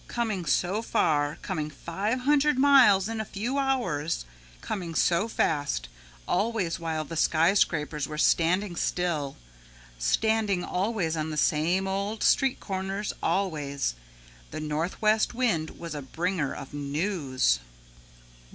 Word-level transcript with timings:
Coming 0.07 0.47
so 0.47 0.81
far, 0.81 1.37
coming 1.43 1.69
five 1.69 2.21
hundred 2.21 2.57
miles 2.57 3.07
in 3.07 3.21
a 3.21 3.23
few 3.23 3.59
hours, 3.59 4.25
coming 4.59 4.95
so 4.95 5.27
fast 5.27 5.89
always 6.27 6.79
while 6.79 7.05
the 7.05 7.15
skyscrapers 7.15 8.07
were 8.07 8.17
standing 8.17 8.75
still, 8.75 9.37
standing 9.99 10.63
always 10.63 11.15
on 11.15 11.29
the 11.29 11.37
same 11.37 11.87
old 11.87 12.23
street 12.23 12.59
corners 12.59 13.13
always, 13.21 13.93
the 14.49 14.59
Northwest 14.59 15.35
Wind 15.35 15.69
was 15.77 15.93
a 15.93 16.01
bringer 16.01 16.51
of 16.51 16.73
news. 16.73 17.59